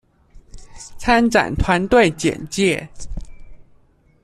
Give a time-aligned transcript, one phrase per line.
[0.97, 2.89] 參展團隊簡介